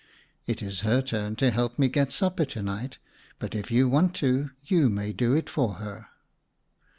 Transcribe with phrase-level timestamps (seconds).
[0.47, 2.97] It is her turn to help me get supper to night,
[3.37, 6.07] but if you want to, you may do it for her."